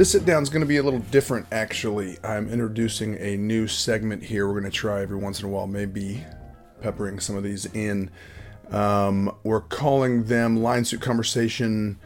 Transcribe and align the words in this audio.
This 0.00 0.12
sit 0.12 0.24
down 0.24 0.42
is 0.42 0.48
going 0.48 0.62
to 0.62 0.66
be 0.66 0.78
a 0.78 0.82
little 0.82 1.00
different, 1.00 1.44
actually. 1.52 2.16
I'm 2.24 2.48
introducing 2.48 3.18
a 3.18 3.36
new 3.36 3.68
segment 3.68 4.22
here. 4.22 4.46
We're 4.46 4.58
going 4.58 4.72
to 4.72 4.74
try 4.74 5.02
every 5.02 5.18
once 5.18 5.40
in 5.40 5.44
a 5.44 5.50
while, 5.50 5.66
maybe 5.66 6.24
peppering 6.80 7.20
some 7.20 7.36
of 7.36 7.42
these 7.42 7.66
in. 7.74 8.10
Um, 8.70 9.36
we're 9.44 9.60
calling 9.60 10.24
them 10.24 10.62
Line 10.62 10.86
Suit 10.86 11.02
Conversation, 11.02 11.98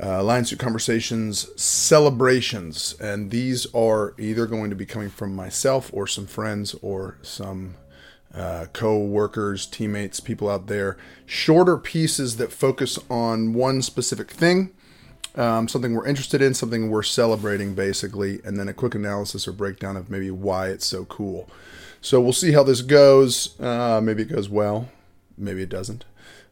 uh, 0.00 0.22
Line 0.22 0.44
Suit 0.44 0.60
Conversations 0.60 1.48
celebrations, 1.60 2.94
and 3.00 3.32
these 3.32 3.66
are 3.74 4.14
either 4.20 4.46
going 4.46 4.70
to 4.70 4.76
be 4.76 4.86
coming 4.86 5.10
from 5.10 5.34
myself 5.34 5.90
or 5.92 6.06
some 6.06 6.28
friends 6.28 6.76
or 6.80 7.18
some 7.22 7.74
uh, 8.32 8.66
co-workers, 8.72 9.66
teammates, 9.66 10.20
people 10.20 10.48
out 10.48 10.68
there. 10.68 10.96
Shorter 11.26 11.76
pieces 11.76 12.36
that 12.36 12.52
focus 12.52 13.00
on 13.10 13.52
one 13.52 13.82
specific 13.82 14.30
thing, 14.30 14.74
um, 15.34 15.68
something 15.68 15.94
we're 15.94 16.06
interested 16.06 16.42
in, 16.42 16.54
something 16.54 16.90
we're 16.90 17.02
celebrating, 17.02 17.74
basically, 17.74 18.40
and 18.44 18.58
then 18.58 18.68
a 18.68 18.74
quick 18.74 18.94
analysis 18.94 19.48
or 19.48 19.52
breakdown 19.52 19.96
of 19.96 20.10
maybe 20.10 20.30
why 20.30 20.68
it's 20.68 20.86
so 20.86 21.04
cool. 21.06 21.48
So 22.00 22.20
we'll 22.20 22.32
see 22.32 22.52
how 22.52 22.62
this 22.62 22.82
goes. 22.82 23.58
Uh, 23.60 24.00
maybe 24.02 24.22
it 24.22 24.28
goes 24.28 24.48
well, 24.48 24.88
maybe 25.38 25.62
it 25.62 25.68
doesn't. 25.68 26.04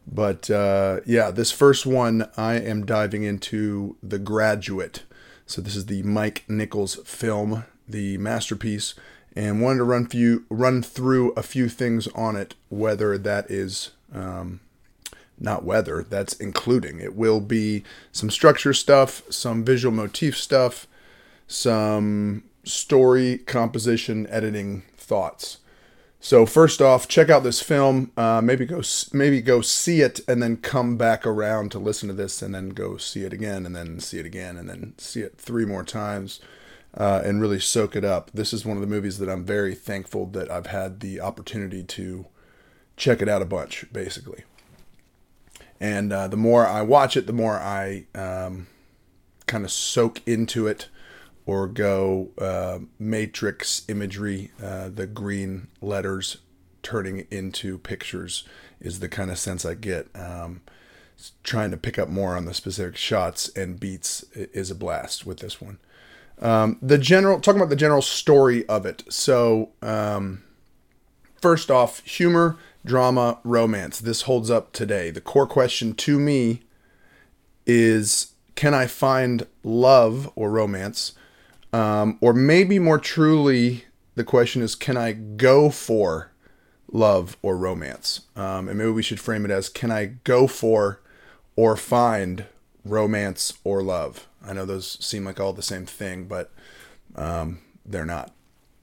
But 0.06 0.50
uh, 0.50 1.00
yeah, 1.06 1.30
this 1.30 1.52
first 1.52 1.86
one, 1.86 2.28
I 2.36 2.54
am 2.54 2.86
diving 2.86 3.22
into 3.22 3.96
The 4.02 4.18
Graduate. 4.18 5.02
So 5.46 5.60
this 5.60 5.76
is 5.76 5.86
the 5.86 6.02
Mike 6.04 6.44
Nichols 6.48 6.96
film, 7.04 7.64
the 7.88 8.16
masterpiece, 8.18 8.94
and 9.36 9.60
wanted 9.60 9.78
to 9.78 9.84
run 9.84 10.06
few 10.06 10.44
run 10.48 10.82
through 10.82 11.32
a 11.32 11.42
few 11.42 11.68
things 11.68 12.06
on 12.08 12.36
it. 12.36 12.54
Whether 12.68 13.18
that 13.18 13.50
is 13.50 13.90
um, 14.14 14.60
not 15.40 15.64
whether 15.64 16.02
that's 16.02 16.34
including 16.34 17.00
it 17.00 17.16
will 17.16 17.40
be 17.40 17.82
some 18.12 18.30
structure 18.30 18.74
stuff, 18.74 19.22
some 19.30 19.64
visual 19.64 19.94
motif 19.94 20.36
stuff, 20.36 20.86
some 21.46 22.44
story 22.62 23.38
composition, 23.38 24.26
editing 24.28 24.82
thoughts. 24.96 25.58
So 26.22 26.44
first 26.44 26.82
off, 26.82 27.08
check 27.08 27.30
out 27.30 27.42
this 27.42 27.62
film. 27.62 28.12
Uh, 28.14 28.42
maybe 28.42 28.66
go 28.66 28.82
maybe 29.14 29.40
go 29.40 29.62
see 29.62 30.02
it, 30.02 30.20
and 30.28 30.42
then 30.42 30.58
come 30.58 30.98
back 30.98 31.26
around 31.26 31.70
to 31.72 31.78
listen 31.78 32.08
to 32.08 32.14
this, 32.14 32.42
and 32.42 32.54
then 32.54 32.68
go 32.68 32.98
see 32.98 33.24
it 33.24 33.32
again, 33.32 33.64
and 33.64 33.74
then 33.74 34.00
see 34.00 34.18
it 34.18 34.26
again, 34.26 34.58
and 34.58 34.68
then 34.68 34.92
see 34.98 35.22
it 35.22 35.38
three 35.38 35.64
more 35.64 35.82
times, 35.82 36.38
uh, 36.94 37.22
and 37.24 37.40
really 37.40 37.58
soak 37.58 37.96
it 37.96 38.04
up. 38.04 38.30
This 38.34 38.52
is 38.52 38.66
one 38.66 38.76
of 38.76 38.82
the 38.82 38.86
movies 38.86 39.18
that 39.18 39.30
I'm 39.30 39.44
very 39.46 39.74
thankful 39.74 40.26
that 40.26 40.50
I've 40.50 40.66
had 40.66 41.00
the 41.00 41.22
opportunity 41.22 41.82
to 41.84 42.26
check 42.98 43.22
it 43.22 43.28
out 43.28 43.40
a 43.40 43.46
bunch, 43.46 43.86
basically. 43.90 44.44
And 45.80 46.12
uh, 46.12 46.28
the 46.28 46.36
more 46.36 46.66
I 46.66 46.82
watch 46.82 47.16
it, 47.16 47.26
the 47.26 47.32
more 47.32 47.58
I 47.58 48.04
um, 48.14 48.66
kind 49.46 49.64
of 49.64 49.72
soak 49.72 50.20
into 50.26 50.66
it 50.66 50.88
or 51.46 51.66
go 51.66 52.28
uh, 52.38 52.80
matrix 52.98 53.88
imagery, 53.88 54.50
uh, 54.62 54.90
the 54.90 55.06
green 55.06 55.68
letters 55.80 56.38
turning 56.82 57.26
into 57.30 57.78
pictures 57.78 58.44
is 58.80 59.00
the 59.00 59.08
kind 59.08 59.30
of 59.30 59.38
sense 59.38 59.64
I 59.64 59.74
get. 59.74 60.08
Um, 60.14 60.60
trying 61.42 61.70
to 61.70 61.76
pick 61.76 61.98
up 61.98 62.08
more 62.08 62.36
on 62.36 62.46
the 62.46 62.54
specific 62.54 62.96
shots 62.96 63.48
and 63.50 63.78
beats 63.78 64.22
is 64.34 64.70
a 64.70 64.74
blast 64.74 65.26
with 65.26 65.40
this 65.40 65.60
one. 65.60 65.78
Um, 66.40 66.78
the 66.80 66.96
general, 66.96 67.40
talking 67.40 67.60
about 67.60 67.68
the 67.68 67.76
general 67.76 68.00
story 68.00 68.66
of 68.68 68.86
it. 68.86 69.04
So, 69.10 69.70
um, 69.82 70.42
first 71.40 71.70
off, 71.70 72.04
humor, 72.04 72.56
drama, 72.84 73.38
romance. 73.44 74.00
This 74.00 74.22
holds 74.22 74.50
up 74.50 74.72
today. 74.72 75.10
The 75.10 75.20
core 75.20 75.46
question 75.46 75.94
to 75.94 76.18
me 76.18 76.62
is 77.66 78.32
can 78.54 78.74
I 78.74 78.86
find 78.86 79.46
love 79.62 80.30
or 80.34 80.50
romance 80.50 81.12
um, 81.72 82.18
or 82.20 82.32
maybe 82.32 82.78
more 82.78 82.98
truly, 82.98 83.84
the 84.14 84.24
question 84.24 84.62
is 84.62 84.74
can 84.74 84.96
I 84.96 85.12
go 85.12 85.70
for 85.70 86.32
love 86.90 87.36
or 87.42 87.56
romance? 87.56 88.22
Um, 88.36 88.68
and 88.68 88.78
maybe 88.78 88.90
we 88.90 89.02
should 89.02 89.20
frame 89.20 89.44
it 89.44 89.50
as 89.50 89.68
can 89.68 89.90
I 89.90 90.06
go 90.24 90.46
for 90.46 91.00
or 91.56 91.76
find 91.76 92.46
romance 92.84 93.52
or 93.64 93.82
love? 93.82 94.26
I 94.44 94.52
know 94.52 94.64
those 94.64 95.04
seem 95.04 95.24
like 95.24 95.38
all 95.38 95.52
the 95.52 95.62
same 95.62 95.86
thing, 95.86 96.24
but 96.24 96.50
um, 97.14 97.60
they're 97.84 98.06
not. 98.06 98.32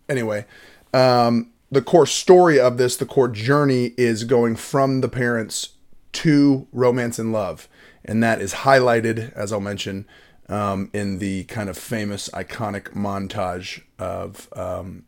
Anyway, 0.07 0.45
um, 0.93 1.51
the 1.69 1.81
core 1.81 2.05
story 2.05 2.59
of 2.59 2.77
this, 2.77 2.95
the 2.97 3.05
core 3.05 3.27
journey 3.27 3.93
is 3.97 4.23
going 4.23 4.55
from 4.55 5.01
the 5.01 5.09
parents 5.09 5.69
to 6.13 6.67
romance 6.71 7.19
and 7.19 7.31
love. 7.31 7.67
And 8.05 8.23
that 8.23 8.41
is 8.41 8.53
highlighted, 8.53 9.33
as 9.33 9.51
I'll 9.51 9.59
mention, 9.59 10.07
um, 10.47 10.89
in 10.93 11.19
the 11.19 11.43
kind 11.45 11.69
of 11.69 11.77
famous, 11.77 12.29
iconic 12.29 12.93
montage 12.93 13.81
of 13.99 14.47
um, 14.55 15.03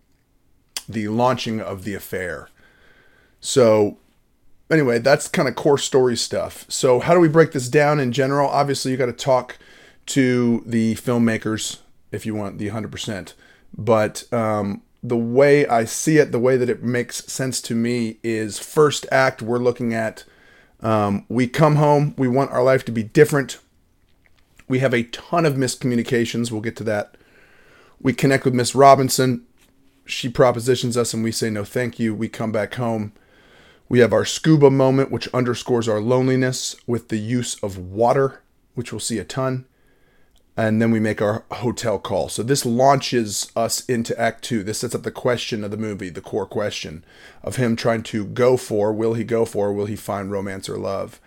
the 0.87 1.07
launching 1.07 1.61
of 1.61 1.85
the 1.85 1.93
affair. 1.93 2.49
So, 3.39 3.97
anyway, 4.69 4.99
that's 4.99 5.29
kind 5.29 5.47
of 5.47 5.55
core 5.55 5.77
story 5.77 6.17
stuff. 6.17 6.65
So, 6.67 6.99
how 6.99 7.13
do 7.13 7.21
we 7.21 7.29
break 7.29 7.53
this 7.53 7.69
down 7.69 8.01
in 8.01 8.11
general? 8.11 8.49
Obviously, 8.49 8.91
you 8.91 8.97
got 8.97 9.05
to 9.05 9.13
talk 9.13 9.57
to 10.07 10.61
the 10.65 10.95
filmmakers 10.95 11.77
if 12.11 12.25
you 12.25 12.35
want 12.35 12.57
the 12.57 12.69
100%. 12.69 13.33
But 13.77 14.31
um, 14.33 14.81
the 15.01 15.17
way 15.17 15.65
I 15.67 15.85
see 15.85 16.17
it, 16.17 16.31
the 16.31 16.39
way 16.39 16.57
that 16.57 16.69
it 16.69 16.83
makes 16.83 17.25
sense 17.31 17.61
to 17.61 17.75
me 17.75 18.17
is 18.23 18.59
first 18.59 19.05
act, 19.11 19.41
we're 19.41 19.57
looking 19.57 19.93
at 19.93 20.25
um, 20.81 21.25
we 21.29 21.47
come 21.47 21.75
home, 21.75 22.13
we 22.17 22.27
want 22.27 22.51
our 22.51 22.63
life 22.63 22.85
to 22.85 22.91
be 22.91 23.03
different. 23.03 23.59
We 24.67 24.79
have 24.79 24.93
a 24.93 25.03
ton 25.03 25.45
of 25.45 25.55
miscommunications. 25.55 26.51
We'll 26.51 26.61
get 26.61 26.75
to 26.77 26.83
that. 26.85 27.15
We 28.01 28.13
connect 28.13 28.45
with 28.45 28.53
Miss 28.53 28.75
Robinson. 28.75 29.45
She 30.05 30.29
propositions 30.29 30.95
us 30.95 31.13
and 31.13 31.23
we 31.23 31.31
say 31.31 31.49
no 31.49 31.63
thank 31.63 31.99
you. 31.99 32.15
We 32.15 32.29
come 32.29 32.51
back 32.51 32.75
home. 32.75 33.13
We 33.89 33.99
have 33.99 34.13
our 34.13 34.25
scuba 34.25 34.69
moment, 34.69 35.11
which 35.11 35.27
underscores 35.33 35.87
our 35.87 35.99
loneliness 35.99 36.75
with 36.85 37.09
the 37.09 37.17
use 37.17 37.55
of 37.63 37.77
water, 37.77 38.41
which 38.75 38.93
we'll 38.93 38.99
see 38.99 39.17
a 39.17 39.25
ton. 39.25 39.65
And 40.57 40.81
then 40.81 40.91
we 40.91 40.99
make 40.99 41.21
our 41.21 41.45
hotel 41.51 41.99
call. 41.99 42.27
So 42.27 42.43
this 42.43 42.65
launches 42.65 43.49
us 43.55 43.85
into 43.85 44.19
Act 44.19 44.43
Two. 44.43 44.61
This 44.61 44.79
sets 44.79 44.93
up 44.93 45.03
the 45.03 45.11
question 45.11 45.63
of 45.63 45.71
the 45.71 45.77
movie, 45.77 46.09
the 46.09 46.21
core 46.21 46.45
question 46.45 47.05
of 47.43 47.55
him 47.55 47.75
trying 47.75 48.03
to 48.03 48.25
go 48.25 48.57
for 48.57 48.91
will 48.91 49.13
he 49.13 49.23
go 49.23 49.45
for, 49.45 49.71
will 49.71 49.85
he 49.85 49.95
find 49.95 50.31
romance 50.31 50.67
or 50.67 50.77
love? 50.77 51.21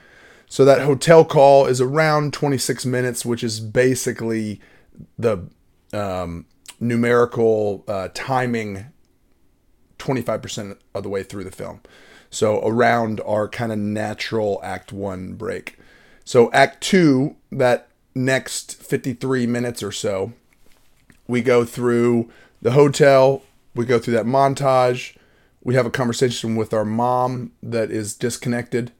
So 0.48 0.66
that 0.66 0.82
hotel 0.82 1.24
call 1.24 1.64
is 1.64 1.80
around 1.80 2.34
26 2.34 2.84
minutes, 2.84 3.24
which 3.24 3.42
is 3.42 3.58
basically 3.58 4.60
the 5.18 5.48
um, 5.94 6.44
numerical 6.78 7.84
uh, 7.88 8.08
timing 8.12 8.86
25% 9.98 10.76
of 10.94 11.02
the 11.02 11.08
way 11.08 11.22
through 11.22 11.44
the 11.44 11.50
film. 11.50 11.80
So 12.28 12.60
around 12.66 13.20
our 13.24 13.48
kind 13.48 13.72
of 13.72 13.78
natural 13.78 14.60
act 14.62 14.92
one 14.92 15.34
break. 15.34 15.78
So 16.24 16.50
act 16.52 16.82
two, 16.82 17.36
that 17.50 17.88
next 18.14 18.82
53 18.82 19.46
minutes 19.46 19.82
or 19.82 19.92
so, 19.92 20.32
we 21.26 21.40
go 21.40 21.64
through 21.64 22.30
the 22.60 22.72
hotel, 22.72 23.42
we 23.74 23.84
go 23.84 23.98
through 23.98 24.14
that 24.14 24.26
montage, 24.26 25.16
we 25.62 25.74
have 25.74 25.86
a 25.86 25.90
conversation 25.90 26.56
with 26.56 26.74
our 26.74 26.84
mom 26.84 27.52
that 27.62 27.90
is 27.90 28.14
disconnected 28.14 28.92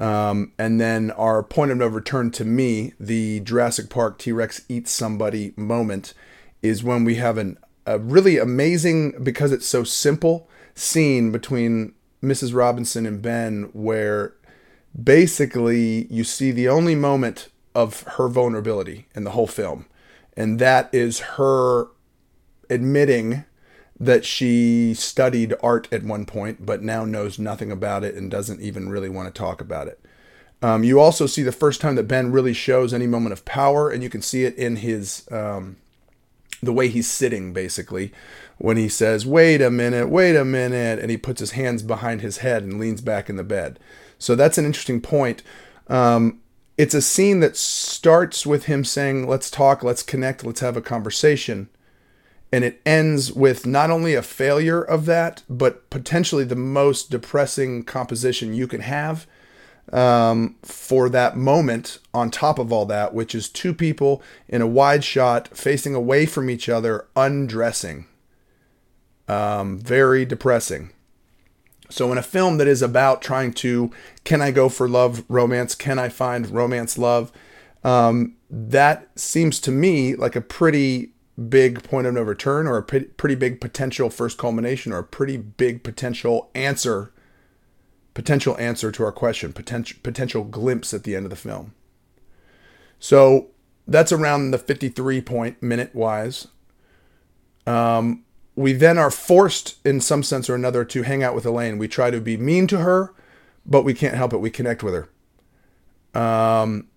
um, 0.00 0.52
and 0.58 0.80
then 0.80 1.10
our 1.12 1.42
point 1.42 1.72
of 1.72 1.78
no 1.78 1.86
return 1.86 2.30
to 2.32 2.44
me, 2.44 2.92
the 3.00 3.40
Jurassic 3.40 3.90
Park 3.90 4.18
T 4.18 4.30
Rex 4.30 4.62
eats 4.68 4.92
somebody 4.92 5.52
moment, 5.56 6.14
is 6.62 6.84
when 6.84 7.04
we 7.04 7.16
have 7.16 7.36
an, 7.36 7.58
a 7.84 7.98
really 7.98 8.38
amazing, 8.38 9.22
because 9.22 9.50
it's 9.50 9.66
so 9.66 9.82
simple, 9.82 10.48
scene 10.74 11.32
between 11.32 11.94
Mrs. 12.22 12.54
Robinson 12.54 13.06
and 13.06 13.20
Ben 13.20 13.70
where 13.72 14.34
basically 15.00 16.06
you 16.10 16.22
see 16.22 16.52
the 16.52 16.68
only 16.68 16.94
moment 16.94 17.48
of 17.78 18.02
her 18.02 18.26
vulnerability 18.26 19.06
in 19.14 19.22
the 19.22 19.30
whole 19.30 19.46
film. 19.46 19.86
And 20.36 20.58
that 20.58 20.92
is 20.92 21.20
her 21.20 21.86
admitting 22.68 23.44
that 24.00 24.24
she 24.24 24.94
studied 24.94 25.54
art 25.62 25.86
at 25.92 26.02
one 26.02 26.26
point, 26.26 26.66
but 26.66 26.82
now 26.82 27.04
knows 27.04 27.38
nothing 27.38 27.70
about 27.70 28.02
it 28.02 28.16
and 28.16 28.28
doesn't 28.28 28.60
even 28.60 28.88
really 28.88 29.08
want 29.08 29.32
to 29.32 29.38
talk 29.38 29.60
about 29.60 29.86
it. 29.86 30.00
Um, 30.60 30.82
you 30.82 30.98
also 30.98 31.26
see 31.26 31.44
the 31.44 31.52
first 31.52 31.80
time 31.80 31.94
that 31.94 32.08
Ben 32.08 32.32
really 32.32 32.52
shows 32.52 32.92
any 32.92 33.06
moment 33.06 33.32
of 33.32 33.44
power, 33.44 33.90
and 33.90 34.02
you 34.02 34.10
can 34.10 34.22
see 34.22 34.44
it 34.44 34.56
in 34.56 34.76
his 34.76 35.28
um, 35.30 35.76
the 36.60 36.72
way 36.72 36.88
he's 36.88 37.08
sitting, 37.08 37.52
basically, 37.52 38.12
when 38.56 38.76
he 38.76 38.88
says, 38.88 39.24
"Wait 39.24 39.62
a 39.62 39.70
minute, 39.70 40.08
wait 40.08 40.34
a 40.34 40.44
minute," 40.44 40.98
and 40.98 41.12
he 41.12 41.16
puts 41.16 41.38
his 41.38 41.52
hands 41.52 41.84
behind 41.84 42.22
his 42.22 42.38
head 42.38 42.64
and 42.64 42.80
leans 42.80 43.00
back 43.00 43.30
in 43.30 43.36
the 43.36 43.44
bed. 43.44 43.78
So 44.18 44.34
that's 44.34 44.58
an 44.58 44.64
interesting 44.64 45.00
point. 45.00 45.44
Um, 45.86 46.40
it's 46.78 46.94
a 46.94 47.02
scene 47.02 47.40
that 47.40 47.56
starts 47.56 48.46
with 48.46 48.64
him 48.64 48.84
saying, 48.84 49.26
"Let's 49.26 49.50
talk, 49.50 49.82
let's 49.82 50.02
connect, 50.02 50.44
let's 50.44 50.60
have 50.60 50.76
a 50.76 50.82
conversation." 50.82 51.68
and 52.50 52.64
it 52.64 52.80
ends 52.86 53.30
with 53.30 53.66
not 53.66 53.90
only 53.90 54.14
a 54.14 54.22
failure 54.22 54.80
of 54.80 55.04
that, 55.04 55.42
but 55.50 55.90
potentially 55.90 56.44
the 56.44 56.56
most 56.56 57.10
depressing 57.10 57.82
composition 57.82 58.54
you 58.54 58.66
can 58.66 58.80
have. 58.80 59.26
um, 59.92 60.56
for 60.62 61.08
that 61.08 61.36
moment 61.36 61.98
on 62.12 62.30
top 62.30 62.58
of 62.58 62.72
all 62.72 62.84
that, 62.86 63.14
which 63.14 63.34
is 63.34 63.48
two 63.48 63.72
people 63.72 64.22
in 64.48 64.60
a 64.60 64.66
wide 64.66 65.02
shot 65.04 65.48
facing 65.56 65.94
away 65.94 66.26
from 66.26 66.50
each 66.50 66.68
other, 66.68 67.06
undressing. 67.16 68.06
Um, 69.28 69.78
very 69.78 70.24
depressing. 70.24 70.90
So, 71.90 72.12
in 72.12 72.18
a 72.18 72.22
film 72.22 72.58
that 72.58 72.68
is 72.68 72.82
about 72.82 73.22
trying 73.22 73.52
to, 73.54 73.90
can 74.24 74.42
I 74.42 74.50
go 74.50 74.68
for 74.68 74.88
love, 74.88 75.24
romance? 75.28 75.74
Can 75.74 75.98
I 75.98 76.08
find 76.08 76.50
romance, 76.50 76.98
love? 76.98 77.32
Um, 77.82 78.36
that 78.50 79.08
seems 79.18 79.60
to 79.60 79.70
me 79.70 80.14
like 80.14 80.36
a 80.36 80.40
pretty 80.40 81.12
big 81.48 81.82
point 81.84 82.06
of 82.06 82.14
no 82.14 82.22
return 82.22 82.66
or 82.66 82.76
a 82.76 82.82
pretty 82.82 83.34
big 83.36 83.60
potential 83.60 84.10
first 84.10 84.38
culmination 84.38 84.92
or 84.92 84.98
a 84.98 85.04
pretty 85.04 85.36
big 85.36 85.84
potential 85.84 86.50
answer 86.54 87.12
potential 88.18 88.56
answer 88.58 88.90
to 88.90 89.04
our 89.04 89.12
question, 89.12 89.52
potential 89.52 89.96
potential 90.02 90.42
glimpse 90.42 90.92
at 90.92 91.04
the 91.04 91.14
end 91.14 91.24
of 91.24 91.30
the 91.30 91.36
film. 91.36 91.72
So 92.98 93.46
that's 93.86 94.10
around 94.10 94.50
the 94.50 94.58
53 94.58 95.20
point 95.20 95.62
minute 95.62 95.94
wise. 95.94 96.48
Um, 97.64 98.24
we 98.58 98.72
then 98.72 98.98
are 98.98 99.10
forced, 99.10 99.76
in 99.86 100.00
some 100.00 100.24
sense 100.24 100.50
or 100.50 100.56
another, 100.56 100.84
to 100.84 101.02
hang 101.02 101.22
out 101.22 101.32
with 101.32 101.46
Elaine. 101.46 101.78
We 101.78 101.86
try 101.86 102.10
to 102.10 102.20
be 102.20 102.36
mean 102.36 102.66
to 102.66 102.78
her, 102.78 103.14
but 103.64 103.84
we 103.84 103.94
can't 103.94 104.16
help 104.16 104.32
it. 104.32 104.38
We 104.38 104.50
connect 104.50 104.82
with 104.82 104.94
her. 104.94 106.20
Um, 106.20 106.88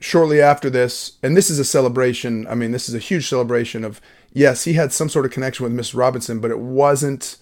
shortly 0.00 0.40
after 0.40 0.70
this, 0.70 1.18
and 1.22 1.36
this 1.36 1.50
is 1.50 1.58
a 1.58 1.66
celebration. 1.66 2.46
I 2.46 2.54
mean, 2.54 2.72
this 2.72 2.88
is 2.88 2.94
a 2.94 2.98
huge 2.98 3.28
celebration 3.28 3.84
of 3.84 4.00
yes, 4.32 4.64
he 4.64 4.72
had 4.72 4.90
some 4.90 5.10
sort 5.10 5.26
of 5.26 5.32
connection 5.32 5.64
with 5.64 5.72
Miss 5.74 5.94
Robinson, 5.94 6.40
but 6.40 6.50
it 6.50 6.60
wasn't 6.60 7.36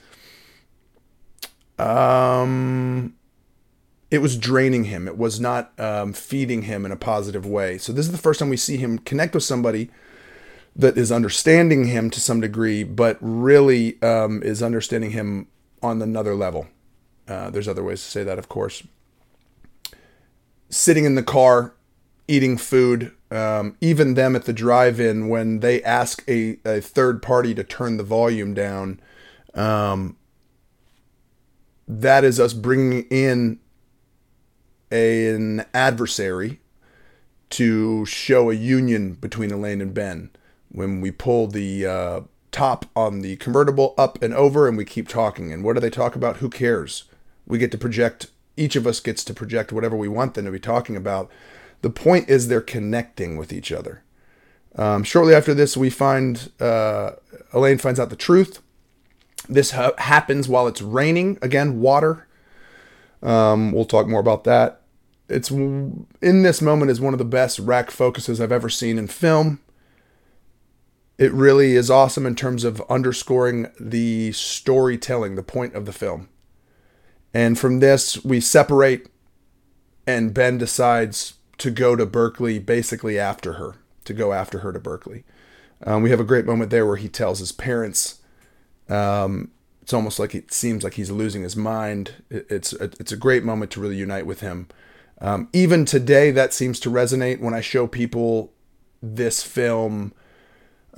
um, 1.79 3.15
it 4.11 4.19
was 4.19 4.37
draining 4.37 4.85
him. 4.85 5.07
It 5.07 5.17
was 5.17 5.39
not 5.39 5.79
um, 5.79 6.13
feeding 6.13 6.63
him 6.63 6.85
in 6.85 6.91
a 6.91 6.97
positive 6.97 7.47
way. 7.47 7.79
So 7.79 7.93
this 7.93 8.07
is 8.07 8.11
the 8.11 8.19
first 8.19 8.41
time 8.41 8.49
we 8.49 8.57
see 8.57 8.79
him 8.79 8.99
connect 8.99 9.33
with 9.33 9.45
somebody 9.45 9.93
that 10.79 10.99
is 10.99 11.11
understanding 11.11 11.87
him 11.87 12.11
to 12.11 12.21
some 12.21 12.41
degree, 12.41 12.85
but 12.85 13.17
really 13.21 14.01
um, 14.03 14.43
is 14.43 14.63
understanding 14.63 15.13
him 15.13 15.49
on 15.83 16.03
another 16.03 16.35
level. 16.35 16.67
Uh, 17.27 17.49
there's 17.51 17.67
other 17.67 17.83
ways 17.83 18.03
to 18.03 18.11
say 18.11 18.23
that, 18.23 18.39
of 18.39 18.49
course. 18.49 18.83
Sitting 20.69 21.07
in 21.07 21.15
the 21.15 21.23
car, 21.23 21.75
eating 22.29 22.59
food, 22.59 23.13
um, 23.31 23.77
even 23.81 24.15
them 24.15 24.37
at 24.37 24.45
the 24.45 24.53
drive-in 24.53 25.29
when 25.29 25.61
they 25.61 25.83
ask 25.83 26.23
a, 26.29 26.59
a 26.65 26.81
third 26.81 27.23
party 27.23 27.55
to 27.55 27.65
turn 27.65 27.97
the 27.97 28.05
volume 28.05 28.53
down. 28.53 29.01
Um, 29.55 30.17
that 31.89 32.23
is 32.23 32.39
us 32.39 32.53
bringing 32.53 33.05
in 33.05 33.61
a, 34.93 35.29
an 35.29 35.65
adversary 35.73 36.61
to 37.51 38.05
show 38.05 38.51
a 38.51 38.55
union 38.55 39.15
between 39.15 39.51
Elaine 39.51 39.81
and 39.81 39.95
Ben. 39.95 40.31
When 40.77 41.01
we 41.01 41.11
pull 41.11 41.47
the 41.47 41.87
uh, 41.87 42.21
top 42.57 42.87
on 42.97 43.21
the 43.21 43.37
convertible 43.37 43.95
up 43.99 44.23
and 44.23 44.33
over 44.33 44.67
and 44.67 44.79
we 44.79 44.85
keep 44.87 45.09
talking. 45.09 45.53
And 45.53 45.63
what 45.63 45.75
do 45.75 45.81
they 45.81 45.91
talk 45.91 46.17
about? 46.17 46.39
Who 46.39 46.49
cares? 46.49 47.05
We 47.47 47.59
get 47.59 47.71
to 47.73 47.79
project, 47.79 48.29
each 48.57 48.77
of 48.77 48.87
us 48.87 48.99
gets 48.99 49.23
to 49.25 49.35
project 49.35 49.73
whatever 49.73 49.95
we 49.95 50.09
want 50.09 50.33
them 50.33 50.47
to 50.47 50.51
be 50.51 50.59
talking 50.59 50.97
about. 50.97 51.31
The 51.83 51.91
point 51.91 52.31
is 52.31 52.49
they're 52.49 52.63
connecting 52.63 53.37
with 53.37 53.53
each 53.53 53.71
other. 53.71 54.03
Um, 54.75 55.03
shortly 55.03 55.35
after 55.35 55.53
this, 55.53 55.77
we 55.77 55.91
find 55.91 56.51
uh, 56.59 57.13
Elaine 57.53 57.77
finds 57.77 58.01
out 58.01 58.09
the 58.09 58.17
truth. 58.17 58.63
This 59.51 59.73
ha- 59.73 59.93
happens 59.99 60.49
while 60.49 60.67
it's 60.67 60.81
raining. 60.81 61.39
Again, 61.43 61.81
water. 61.81 62.27
Um, 63.23 63.71
we'll 63.71 63.85
talk 63.85 64.09
more 64.09 64.21
about 64.21 64.45
that. 64.45 64.81
It's 65.29 65.51
in 65.51 66.07
this 66.21 66.63
moment 66.63 66.91
is 66.91 67.01
one 67.01 67.13
of 67.13 67.19
the 67.19 67.25
best 67.25 67.59
rack 67.59 67.91
focuses 67.91 68.41
I've 68.41 68.53
ever 68.53 68.71
seen 68.71 68.99
in 68.99 69.09
film. 69.09 69.61
It 71.19 71.33
really 71.33 71.77
is 71.77 71.91
awesome 71.91 72.27
in 72.27 72.35
terms 72.35 72.65
of 72.65 72.83
underscoring 72.91 73.69
the 73.81 74.33
storytelling, 74.33 75.35
the 75.35 75.43
point 75.43 75.75
of 75.75 75.87
the 75.87 75.93
film. 75.93 76.29
And 77.33 77.59
from 77.59 77.81
this, 77.81 78.25
we 78.25 78.41
separate, 78.41 79.09
and 80.07 80.35
Ben 80.35 80.59
decides 80.59 81.35
to 81.59 81.71
go 81.71 81.97
to 81.97 82.07
Berkeley 82.07 82.59
basically 82.59 83.19
after 83.19 83.55
her, 83.55 83.77
to 84.05 84.13
go 84.13 84.33
after 84.33 84.59
her 84.59 84.73
to 84.73 84.79
Berkeley. 84.79 85.25
Um, 85.85 86.03
we 86.03 86.11
have 86.11 86.21
a 86.21 86.25
great 86.25 86.47
moment 86.47 86.71
there 86.71 86.87
where 86.87 86.97
he 86.97 87.09
tells 87.09 87.39
his 87.39 87.53
parents 87.53 88.21
um, 88.89 89.51
it's 89.83 89.93
almost 89.93 90.19
like 90.19 90.35
it 90.35 90.53
seems 90.53 90.83
like 90.83 90.95
he's 90.95 91.11
losing 91.11 91.43
his 91.43 91.57
mind. 91.57 92.15
It's 92.29 92.73
it's 92.73 93.13
a 93.13 93.17
great 93.17 93.45
moment 93.45 93.71
to 93.73 93.81
really 93.81 93.97
unite 93.97 94.27
with 94.27 94.41
him. 94.41 94.69
Um, 95.21 95.49
even 95.53 95.85
today, 95.85 96.31
that 96.33 96.53
seems 96.53 96.81
to 96.81 96.91
resonate 96.91 97.41
when 97.41 97.55
I 97.55 97.61
show 97.61 97.87
people 97.87 98.53
this 99.01 99.43
film. 99.43 100.13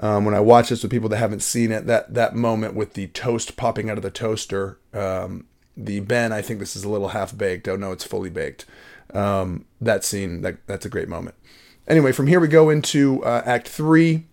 Um, 0.00 0.24
when 0.24 0.34
I 0.34 0.40
watch 0.40 0.68
this 0.68 0.82
with 0.82 0.92
people 0.92 1.08
that 1.08 1.16
haven't 1.16 1.42
seen 1.42 1.72
it, 1.72 1.86
that 1.86 2.14
that 2.14 2.34
moment 2.34 2.74
with 2.74 2.94
the 2.94 3.08
toast 3.08 3.56
popping 3.56 3.90
out 3.90 3.96
of 3.96 4.02
the 4.02 4.10
toaster, 4.10 4.78
um, 4.92 5.46
the 5.76 6.00
Ben, 6.00 6.32
I 6.32 6.42
think 6.42 6.60
this 6.60 6.76
is 6.76 6.84
a 6.84 6.88
little 6.88 7.08
half 7.08 7.36
baked. 7.36 7.68
Oh 7.68 7.76
no, 7.76 7.92
it's 7.92 8.04
fully 8.04 8.30
baked. 8.30 8.64
Um, 9.12 9.64
that 9.80 10.04
scene, 10.04 10.42
that 10.42 10.58
that's 10.66 10.86
a 10.86 10.90
great 10.90 11.08
moment. 11.08 11.34
Anyway, 11.88 12.12
from 12.12 12.26
here 12.26 12.38
we 12.40 12.48
go 12.48 12.70
into 12.70 13.24
uh, 13.24 13.42
Act 13.44 13.68
Three. 13.68 14.24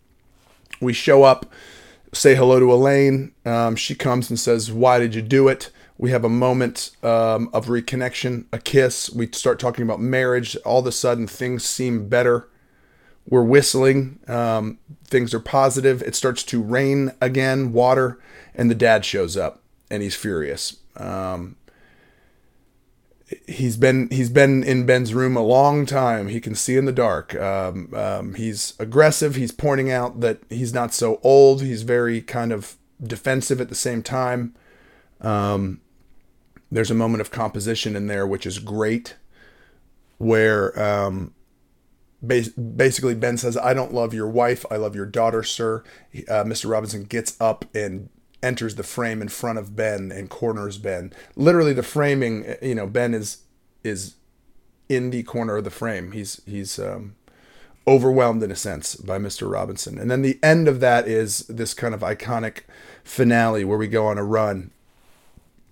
We 0.82 0.94
show 0.94 1.24
up 1.24 1.52
say 2.16 2.36
hello 2.36 2.60
to 2.60 2.72
Elaine. 2.72 3.34
Um, 3.46 3.76
she 3.76 3.96
comes 3.96 4.30
and 4.30 4.40
says, 4.40 4.72
Why 4.72 5.00
did 5.00 5.16
you 5.16 5.22
do 5.22 5.48
it? 5.48 5.72
We 5.98 6.12
have 6.12 6.26
a 6.26 6.30
moment 6.30 6.92
um, 7.04 7.50
of 7.54 7.68
reconnection, 7.68 8.46
a 8.52 8.60
kiss. 8.60 9.10
We 9.10 9.28
start 9.28 9.60
talking 9.60 9.84
about 9.84 10.00
marriage. 10.00 10.56
All 10.66 10.80
of 10.80 10.88
a 10.88 10.92
sudden, 10.92 11.28
things 11.28 11.64
seem 11.64 12.10
better. 12.10 12.50
We're 13.28 13.44
whistling. 13.44 14.20
Um, 14.28 14.78
things 15.04 15.34
are 15.34 15.40
positive. 15.40 16.02
It 16.04 16.16
starts 16.16 16.44
to 16.44 16.62
rain 16.62 17.12
again, 17.20 17.74
water, 17.74 18.20
and 18.54 18.70
the 18.70 18.76
dad 18.76 19.04
shows 19.04 19.36
up 19.36 19.62
and 19.90 20.04
he's 20.04 20.16
furious. 20.16 20.78
Um, 20.98 21.56
he's 23.48 23.78
been 23.78 24.10
he's 24.12 24.30
been 24.30 24.64
in 24.64 24.86
Ben's 24.86 25.14
room 25.14 25.36
a 25.36 25.42
long 25.42 25.86
time. 25.86 26.28
He 26.28 26.40
can 26.40 26.56
see 26.56 26.78
in 26.78 26.86
the 26.86 26.92
dark. 26.92 27.36
Um, 27.36 27.94
um, 27.94 28.34
he's 28.36 28.74
aggressive. 28.80 29.36
He's 29.36 29.52
pointing 29.52 29.92
out 29.92 30.20
that 30.22 30.40
he's 30.50 30.74
not 30.74 30.94
so 30.94 31.20
old. 31.24 31.62
He's 31.62 31.84
very 31.84 32.22
kind 32.22 32.52
of 32.52 32.76
defensive 33.02 33.60
at 33.60 33.70
the 33.70 33.76
same 33.76 34.04
time. 34.04 34.56
Um, 35.22 35.82
there's 36.72 36.92
a 36.92 36.96
moment 36.96 37.22
of 37.22 37.32
composition 37.32 37.96
in 37.96 38.08
there 38.08 38.28
which 38.28 38.46
is 38.46 38.60
great, 38.60 39.16
where 40.18 40.78
um, 40.80 41.34
basically 42.28 43.16
Ben 43.16 43.38
says, 43.38 43.58
"I 43.58 43.74
don't 43.74 43.94
love 43.94 44.14
your 44.14 44.28
wife. 44.28 44.66
I 44.70 44.78
love 44.78 44.96
your 44.96 45.06
daughter, 45.06 45.44
sir." 45.44 45.84
Uh, 46.28 46.44
Mr. 46.44 46.70
Robinson 46.70 47.04
gets 47.04 47.40
up 47.40 47.66
and 47.76 48.10
enters 48.44 48.76
the 48.76 48.84
frame 48.84 49.22
in 49.22 49.28
front 49.28 49.58
of 49.58 49.76
Ben 49.76 50.12
and 50.12 50.30
corners 50.30 50.78
Ben. 50.78 51.12
Literally, 51.36 51.74
the 51.74 51.84
framing, 51.84 52.56
you 52.62 52.76
know, 52.76 52.88
Ben 52.88 53.14
is 53.14 53.40
is 53.84 54.16
in 54.88 55.10
the 55.10 55.24
corner 55.24 55.58
of 55.58 55.64
the 55.64 55.72
frame. 55.72 56.12
He's 56.12 56.42
he's 56.46 56.80
um, 56.80 57.16
overwhelmed 57.88 58.42
in 58.44 58.52
a 58.52 58.56
sense 58.56 58.96
by 58.96 59.18
Mr. 59.18 59.52
Robinson. 59.52 59.98
And 59.98 60.10
then 60.10 60.22
the 60.22 60.40
end 60.42 60.68
of 60.68 60.80
that 60.80 61.08
is 61.08 61.40
this 61.48 61.74
kind 61.74 61.94
of 61.94 62.02
iconic 62.02 62.62
finale 63.04 63.64
where 63.64 63.78
we 63.78 63.88
go 63.88 64.08
on 64.08 64.18
a 64.18 64.24
run 64.24 64.72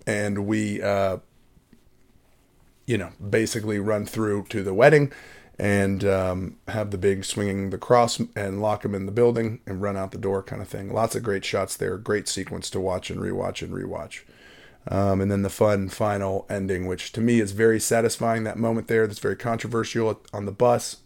and 0.06 0.46
we, 0.46 0.80
uh, 0.80 1.18
you 2.86 2.98
know, 2.98 3.10
basically 3.18 3.78
run 3.78 4.06
through 4.06 4.44
to 4.50 4.62
the 4.62 4.74
wedding 4.74 5.12
and 5.58 6.04
um, 6.04 6.56
have 6.68 6.90
the 6.90 6.98
big 6.98 7.24
swinging 7.24 7.70
the 7.70 7.78
cross 7.78 8.20
and 8.34 8.60
lock 8.60 8.84
him 8.84 8.94
in 8.94 9.06
the 9.06 9.12
building 9.12 9.60
and 9.66 9.82
run 9.82 9.96
out 9.96 10.10
the 10.10 10.18
door 10.18 10.42
kind 10.42 10.60
of 10.60 10.68
thing. 10.68 10.92
Lots 10.92 11.14
of 11.14 11.22
great 11.22 11.44
shots 11.44 11.76
there. 11.76 11.96
Great 11.96 12.28
sequence 12.28 12.70
to 12.70 12.80
watch 12.80 13.10
and 13.10 13.20
rewatch 13.20 13.62
and 13.62 13.72
rewatch. 13.72 14.22
Um, 14.86 15.20
and 15.20 15.30
then 15.30 15.42
the 15.42 15.50
fun 15.50 15.88
final 15.88 16.44
ending, 16.50 16.86
which 16.86 17.12
to 17.12 17.20
me 17.20 17.40
is 17.40 17.52
very 17.52 17.80
satisfying. 17.80 18.44
That 18.44 18.58
moment 18.58 18.88
there 18.88 19.06
that's 19.06 19.20
very 19.20 19.36
controversial 19.36 20.20
on 20.32 20.44
the 20.44 20.52
bus. 20.52 20.98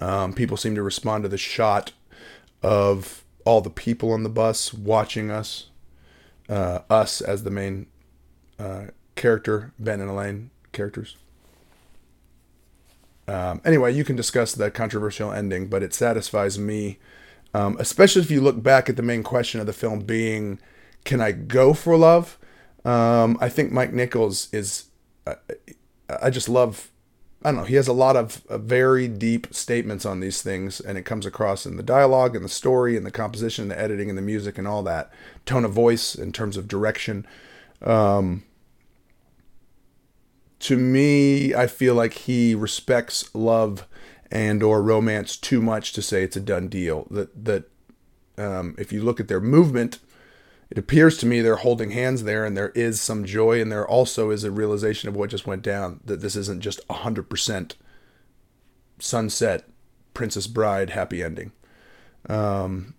Um, 0.00 0.32
people 0.32 0.56
seem 0.56 0.74
to 0.76 0.82
respond 0.82 1.24
to 1.24 1.28
the 1.28 1.38
shot 1.38 1.92
of 2.62 3.24
all 3.44 3.60
the 3.60 3.70
people 3.70 4.12
on 4.12 4.22
the 4.22 4.28
bus 4.28 4.72
watching 4.72 5.30
us, 5.30 5.70
uh, 6.48 6.80
us 6.88 7.20
as 7.20 7.42
the 7.42 7.50
main 7.50 7.86
uh, 8.58 8.86
character, 9.16 9.72
Ben 9.78 10.00
and 10.00 10.10
Elaine 10.10 10.50
characters. 10.72 11.16
Um, 13.28 13.60
anyway, 13.64 13.92
you 13.92 14.04
can 14.04 14.16
discuss 14.16 14.54
the 14.54 14.70
controversial 14.70 15.30
ending, 15.30 15.68
but 15.68 15.82
it 15.82 15.92
satisfies 15.92 16.58
me, 16.58 16.98
um, 17.52 17.76
especially 17.78 18.22
if 18.22 18.30
you 18.30 18.40
look 18.40 18.62
back 18.62 18.88
at 18.88 18.96
the 18.96 19.02
main 19.02 19.22
question 19.22 19.60
of 19.60 19.66
the 19.66 19.72
film 19.72 20.00
being, 20.00 20.58
"Can 21.04 21.20
I 21.20 21.32
go 21.32 21.74
for 21.74 21.96
love?" 21.96 22.38
Um, 22.84 23.36
I 23.40 23.48
think 23.48 23.70
Mike 23.70 23.92
Nichols 23.92 24.48
is. 24.52 24.86
Uh, 25.26 25.34
I 26.22 26.30
just 26.30 26.48
love. 26.48 26.90
I 27.44 27.50
don't 27.50 27.60
know. 27.60 27.66
He 27.66 27.76
has 27.76 27.86
a 27.86 27.92
lot 27.92 28.16
of 28.16 28.42
uh, 28.48 28.58
very 28.58 29.06
deep 29.06 29.54
statements 29.54 30.06
on 30.06 30.20
these 30.20 30.42
things, 30.42 30.80
and 30.80 30.96
it 30.96 31.04
comes 31.04 31.26
across 31.26 31.66
in 31.66 31.76
the 31.76 31.82
dialogue 31.82 32.34
and 32.34 32.44
the 32.44 32.48
story 32.48 32.96
and 32.96 33.04
the 33.04 33.10
composition 33.10 33.62
and 33.62 33.70
the 33.70 33.78
editing 33.78 34.08
and 34.08 34.18
the 34.18 34.22
music 34.22 34.58
and 34.58 34.66
all 34.66 34.82
that 34.84 35.12
tone 35.44 35.64
of 35.64 35.72
voice 35.72 36.14
in 36.14 36.32
terms 36.32 36.56
of 36.56 36.66
direction. 36.66 37.26
Um, 37.82 38.42
to 40.60 40.76
me, 40.76 41.54
I 41.54 41.66
feel 41.66 41.94
like 41.94 42.14
he 42.14 42.54
respects 42.54 43.34
love 43.34 43.86
and 44.30 44.62
or 44.62 44.82
romance 44.82 45.36
too 45.36 45.62
much 45.62 45.92
to 45.94 46.02
say 46.02 46.22
it's 46.22 46.36
a 46.36 46.40
done 46.40 46.68
deal. 46.68 47.06
That 47.10 47.44
that 47.44 47.70
um, 48.36 48.74
if 48.78 48.92
you 48.92 49.02
look 49.02 49.20
at 49.20 49.28
their 49.28 49.40
movement, 49.40 49.98
it 50.70 50.78
appears 50.78 51.16
to 51.18 51.26
me 51.26 51.40
they're 51.40 51.56
holding 51.56 51.92
hands 51.92 52.24
there, 52.24 52.44
and 52.44 52.56
there 52.56 52.70
is 52.70 53.00
some 53.00 53.24
joy, 53.24 53.60
and 53.60 53.72
there 53.72 53.86
also 53.86 54.30
is 54.30 54.44
a 54.44 54.50
realization 54.50 55.08
of 55.08 55.16
what 55.16 55.30
just 55.30 55.46
went 55.46 55.62
down. 55.62 56.00
That 56.04 56.20
this 56.20 56.36
isn't 56.36 56.60
just 56.60 56.80
hundred 56.90 57.30
percent 57.30 57.76
sunset, 58.98 59.64
Princess 60.12 60.46
Bride 60.46 60.90
happy 60.90 61.22
ending. 61.22 61.52
Um, 62.28 62.94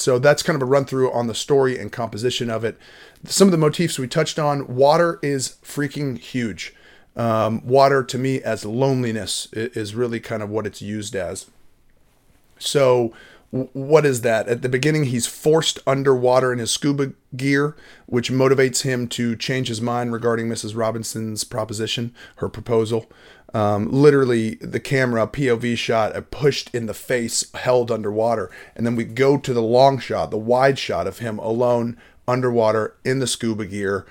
so 0.00 0.18
that's 0.18 0.42
kind 0.42 0.56
of 0.56 0.62
a 0.62 0.66
run 0.66 0.84
through 0.84 1.12
on 1.12 1.26
the 1.26 1.34
story 1.34 1.78
and 1.78 1.92
composition 1.92 2.50
of 2.50 2.64
it. 2.64 2.78
Some 3.24 3.48
of 3.48 3.52
the 3.52 3.58
motifs 3.58 3.98
we 3.98 4.08
touched 4.08 4.38
on. 4.38 4.74
Water 4.74 5.18
is 5.22 5.56
freaking 5.62 6.18
huge. 6.18 6.74
Um, 7.16 7.64
water 7.66 8.02
to 8.04 8.18
me 8.18 8.40
as 8.42 8.64
loneliness 8.64 9.48
is 9.52 9.94
really 9.94 10.20
kind 10.20 10.42
of 10.42 10.48
what 10.48 10.66
it's 10.66 10.80
used 10.80 11.14
as. 11.14 11.46
So 12.58 13.12
what 13.50 14.06
is 14.06 14.20
that? 14.20 14.48
At 14.48 14.62
the 14.62 14.68
beginning, 14.68 15.04
he's 15.04 15.26
forced 15.26 15.80
underwater 15.86 16.52
in 16.52 16.60
his 16.60 16.70
scuba 16.70 17.12
gear, 17.36 17.76
which 18.06 18.30
motivates 18.30 18.82
him 18.82 19.08
to 19.08 19.34
change 19.34 19.68
his 19.68 19.80
mind 19.80 20.12
regarding 20.12 20.48
Mrs. 20.48 20.76
Robinson's 20.76 21.42
proposition, 21.42 22.14
her 22.36 22.48
proposal. 22.48 23.10
Um, 23.52 23.90
literally, 23.90 24.54
the 24.56 24.78
camera 24.78 25.26
POV 25.26 25.76
shot, 25.76 26.30
pushed 26.30 26.72
in 26.72 26.86
the 26.86 26.94
face, 26.94 27.50
held 27.54 27.90
underwater, 27.90 28.50
and 28.76 28.86
then 28.86 28.94
we 28.94 29.04
go 29.04 29.36
to 29.36 29.52
the 29.52 29.62
long 29.62 29.98
shot, 29.98 30.30
the 30.30 30.38
wide 30.38 30.78
shot 30.78 31.08
of 31.08 31.18
him 31.18 31.40
alone 31.40 31.96
underwater 32.28 32.94
in 33.04 33.18
the 33.18 33.26
scuba 33.26 33.66
gear, 33.66 34.06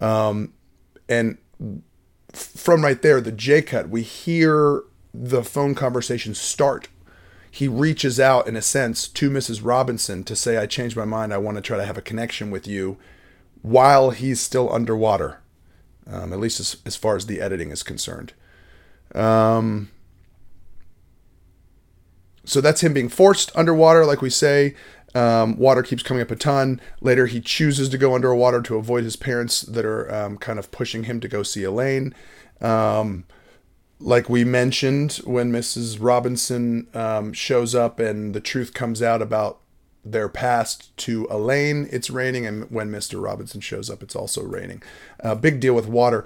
um, 0.00 0.52
and 1.08 1.38
from 2.32 2.84
right 2.84 3.00
there, 3.02 3.20
the 3.20 3.32
J 3.32 3.62
cut, 3.62 3.88
we 3.88 4.02
hear 4.02 4.82
the 5.12 5.42
phone 5.42 5.74
conversation 5.74 6.34
start 6.34 6.88
he 7.54 7.68
reaches 7.68 8.18
out 8.18 8.48
in 8.48 8.56
a 8.56 8.60
sense 8.60 9.06
to 9.06 9.30
Mrs. 9.30 9.60
Robinson 9.62 10.24
to 10.24 10.34
say, 10.34 10.56
I 10.56 10.66
changed 10.66 10.96
my 10.96 11.04
mind. 11.04 11.32
I 11.32 11.38
want 11.38 11.56
to 11.56 11.60
try 11.60 11.76
to 11.76 11.84
have 11.84 11.96
a 11.96 12.02
connection 12.02 12.50
with 12.50 12.66
you 12.66 12.98
while 13.62 14.10
he's 14.10 14.40
still 14.40 14.72
underwater, 14.72 15.38
um, 16.10 16.32
at 16.32 16.40
least 16.40 16.58
as, 16.58 16.78
as, 16.84 16.96
far 16.96 17.14
as 17.14 17.26
the 17.26 17.40
editing 17.40 17.70
is 17.70 17.84
concerned. 17.84 18.32
Um, 19.14 19.92
so 22.44 22.60
that's 22.60 22.80
him 22.80 22.92
being 22.92 23.08
forced 23.08 23.52
underwater, 23.54 24.04
like 24.04 24.20
we 24.20 24.30
say. 24.30 24.74
Um, 25.14 25.56
water 25.56 25.84
keeps 25.84 26.02
coming 26.02 26.22
up 26.22 26.32
a 26.32 26.36
ton. 26.36 26.80
Later, 27.00 27.26
he 27.26 27.40
chooses 27.40 27.88
to 27.90 27.98
go 27.98 28.16
underwater 28.16 28.62
to 28.62 28.78
avoid 28.78 29.04
his 29.04 29.14
parents 29.14 29.62
that 29.62 29.84
are 29.84 30.12
um, 30.12 30.38
kind 30.38 30.58
of 30.58 30.72
pushing 30.72 31.04
him 31.04 31.20
to 31.20 31.28
go 31.28 31.44
see 31.44 31.62
Elaine. 31.62 32.16
Um, 32.60 33.26
like 34.00 34.28
we 34.28 34.44
mentioned, 34.44 35.20
when 35.24 35.52
Mrs. 35.52 35.98
Robinson 36.00 36.88
um, 36.94 37.32
shows 37.32 37.74
up 37.74 37.98
and 37.98 38.34
the 38.34 38.40
truth 38.40 38.74
comes 38.74 39.02
out 39.02 39.22
about 39.22 39.60
their 40.04 40.28
past 40.28 40.94
to 40.98 41.26
Elaine, 41.30 41.88
it's 41.90 42.10
raining, 42.10 42.46
and 42.46 42.70
when 42.70 42.90
Mr. 42.90 43.22
Robinson 43.22 43.60
shows 43.60 43.88
up, 43.88 44.02
it's 44.02 44.16
also 44.16 44.42
raining. 44.42 44.82
Uh, 45.22 45.34
big 45.34 45.60
deal 45.60 45.74
with 45.74 45.86
water. 45.86 46.24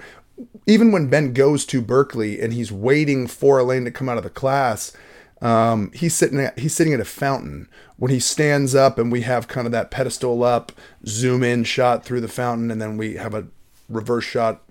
Even 0.66 0.92
when 0.92 1.08
Ben 1.08 1.32
goes 1.32 1.64
to 1.66 1.80
Berkeley 1.80 2.40
and 2.40 2.52
he's 2.52 2.72
waiting 2.72 3.26
for 3.26 3.58
Elaine 3.58 3.84
to 3.84 3.90
come 3.90 4.08
out 4.08 4.18
of 4.18 4.24
the 4.24 4.30
class, 4.30 4.92
um, 5.40 5.92
he's 5.92 6.14
sitting 6.14 6.40
at, 6.40 6.58
he's 6.58 6.74
sitting 6.74 6.94
at 6.94 7.00
a 7.00 7.04
fountain. 7.04 7.68
When 7.96 8.10
he 8.10 8.20
stands 8.20 8.74
up 8.74 8.98
and 8.98 9.10
we 9.10 9.22
have 9.22 9.48
kind 9.48 9.66
of 9.66 9.72
that 9.72 9.90
pedestal 9.90 10.42
up, 10.42 10.72
zoom 11.06 11.42
in 11.42 11.64
shot 11.64 12.04
through 12.04 12.20
the 12.20 12.28
fountain, 12.28 12.70
and 12.70 12.80
then 12.80 12.96
we 12.96 13.14
have 13.14 13.34
a 13.34 13.46
reverse 13.88 14.24
shot 14.24 14.62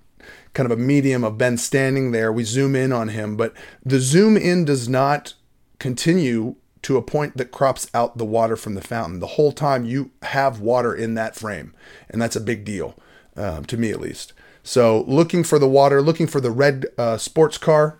kind 0.57 0.71
of 0.71 0.75
a 0.75 0.81
medium 0.81 1.23
of 1.23 1.37
Ben 1.37 1.55
standing 1.55 2.09
there. 2.09 2.33
We 2.33 2.43
zoom 2.43 2.75
in 2.75 2.91
on 2.91 3.09
him, 3.09 3.37
but 3.37 3.53
the 3.85 3.99
zoom 3.99 4.35
in 4.35 4.65
does 4.65 4.89
not 4.89 5.35
continue 5.77 6.55
to 6.81 6.97
a 6.97 7.01
point 7.03 7.37
that 7.37 7.51
crops 7.51 7.87
out 7.93 8.17
the 8.17 8.25
water 8.25 8.55
from 8.55 8.73
the 8.73 8.81
fountain. 8.81 9.19
The 9.19 9.27
whole 9.27 9.51
time 9.51 9.85
you 9.85 10.09
have 10.23 10.59
water 10.59 10.95
in 10.95 11.13
that 11.13 11.35
frame, 11.35 11.75
and 12.09 12.19
that's 12.19 12.35
a 12.35 12.41
big 12.41 12.65
deal 12.65 12.97
um, 13.35 13.65
to 13.65 13.77
me 13.77 13.91
at 13.91 14.01
least. 14.01 14.33
So 14.63 15.03
looking 15.07 15.43
for 15.43 15.59
the 15.59 15.69
water, 15.69 16.01
looking 16.01 16.25
for 16.25 16.41
the 16.41 16.49
red 16.49 16.87
uh, 16.97 17.19
sports 17.19 17.59
car 17.59 17.99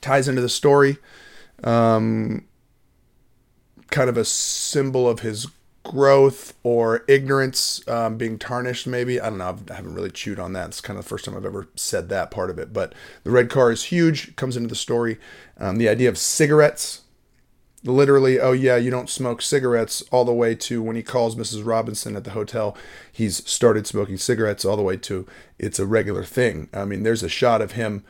ties 0.00 0.28
into 0.28 0.42
the 0.42 0.48
story. 0.48 0.98
Um, 1.64 2.46
kind 3.90 4.08
of 4.08 4.16
a 4.16 4.24
symbol 4.24 5.08
of 5.08 5.20
his 5.20 5.48
growth 5.90 6.54
or 6.62 7.04
ignorance 7.08 7.86
um, 7.88 8.16
being 8.16 8.38
tarnished 8.38 8.86
maybe? 8.86 9.20
I 9.20 9.30
don't 9.30 9.38
know. 9.38 9.56
I 9.70 9.74
haven't 9.74 9.94
really 9.94 10.10
chewed 10.10 10.38
on 10.38 10.52
that. 10.54 10.68
It's 10.68 10.80
kind 10.80 10.98
of 10.98 11.04
the 11.04 11.08
first 11.08 11.24
time 11.24 11.36
i've 11.36 11.44
ever 11.44 11.68
said 11.76 12.08
that 12.08 12.30
part 12.30 12.50
of 12.50 12.58
it. 12.58 12.72
But 12.72 12.94
the 13.24 13.30
red 13.30 13.48
car 13.50 13.70
is 13.70 13.84
huge. 13.84 14.36
Comes 14.36 14.56
into 14.56 14.68
the 14.68 14.74
story. 14.74 15.18
Um, 15.58 15.78
the 15.78 15.88
idea 15.88 16.08
of 16.08 16.18
cigarettes. 16.18 17.02
Literally 17.84 18.40
oh 18.40 18.52
yeah 18.52 18.76
you 18.76 18.90
don't 18.90 19.08
smoke 19.08 19.40
cigarettes 19.40 20.02
all 20.10 20.24
the 20.24 20.32
way 20.32 20.56
to 20.56 20.82
when 20.82 20.96
he 20.96 21.04
calls 21.04 21.36
mrs 21.36 21.64
robinson 21.64 22.16
at 22.16 22.24
the 22.24 22.32
hotel 22.32 22.76
he's 23.12 23.48
started 23.48 23.86
smoking 23.86 24.16
cigarettes 24.16 24.64
all 24.64 24.76
the 24.76 24.82
way 24.82 24.96
to 24.96 25.24
it's 25.56 25.78
a 25.78 25.86
regular 25.86 26.24
thing. 26.24 26.68
I 26.74 26.84
mean 26.84 27.04
there's 27.04 27.22
a 27.22 27.28
shot 27.28 27.62
of 27.62 27.72
him 27.72 28.02